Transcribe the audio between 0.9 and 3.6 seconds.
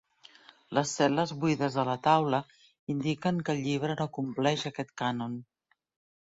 cel·les buides de la taula indiquen que